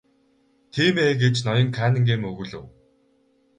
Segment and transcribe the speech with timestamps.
[0.73, 2.65] Тийм ээ гэж ноён Каннингем өгүүлэв.